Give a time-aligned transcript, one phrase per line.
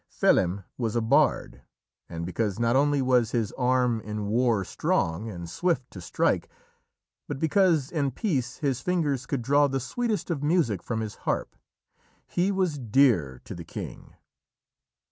[0.09, 1.61] Felim was a bard,
[2.09, 6.49] and because not only was his arm in war strong and swift to strike,
[7.27, 11.55] but because, in peace, his fingers could draw the sweetest of music from his harp,
[12.25, 14.15] he was dear to the king.